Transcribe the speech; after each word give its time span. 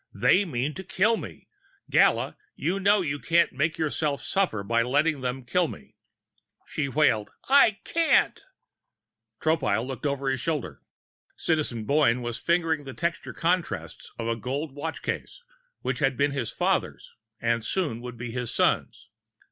"They 0.15 0.45
mean 0.45 0.73
to 0.73 0.83
kill 0.83 1.15
me. 1.15 1.47
Gala, 1.87 2.35
you 2.55 2.79
know 2.79 3.01
you 3.01 3.19
can't 3.19 3.53
make 3.53 3.77
yourself 3.77 4.23
suffer 4.23 4.63
by 4.63 4.81
letting 4.81 5.21
them 5.21 5.45
kill 5.45 5.67
me!" 5.67 5.95
She 6.65 6.89
wailed: 6.89 7.29
"I 7.47 7.77
can't!" 7.83 8.43
Tropile 9.39 9.85
looked 9.85 10.07
over 10.07 10.31
his 10.31 10.39
shoulder. 10.41 10.81
Citizen 11.37 11.85
Boyne 11.85 12.23
was 12.23 12.39
fingering 12.39 12.85
the 12.85 12.95
textured 12.95 13.35
contrasts 13.35 14.11
of 14.17 14.25
a 14.27 14.35
golden 14.35 14.75
watch 14.75 15.03
case 15.03 15.43
which 15.81 15.99
had 15.99 16.17
been 16.17 16.31
his 16.31 16.49
father's 16.51 17.11
and 17.39 17.63
soon 17.63 18.01
would 18.01 18.17
be 18.17 18.31
his 18.31 18.49
son's. 18.51 19.07